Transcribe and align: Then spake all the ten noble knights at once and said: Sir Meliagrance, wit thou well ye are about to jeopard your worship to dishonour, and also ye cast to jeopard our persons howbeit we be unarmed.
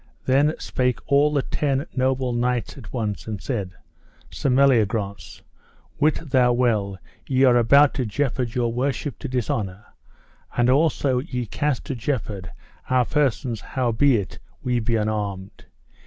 Then 0.25 0.55
spake 0.57 0.97
all 1.11 1.31
the 1.31 1.43
ten 1.43 1.85
noble 1.95 2.33
knights 2.33 2.75
at 2.75 2.91
once 2.91 3.27
and 3.27 3.39
said: 3.39 3.73
Sir 4.31 4.49
Meliagrance, 4.49 5.43
wit 5.99 6.31
thou 6.31 6.53
well 6.53 6.97
ye 7.27 7.43
are 7.43 7.55
about 7.55 7.93
to 7.93 8.05
jeopard 8.07 8.55
your 8.55 8.73
worship 8.73 9.19
to 9.19 9.27
dishonour, 9.27 9.85
and 10.57 10.71
also 10.71 11.19
ye 11.19 11.45
cast 11.45 11.85
to 11.85 11.93
jeopard 11.93 12.49
our 12.89 13.05
persons 13.05 13.61
howbeit 13.61 14.39
we 14.63 14.79
be 14.79 14.95
unarmed. 14.95 15.65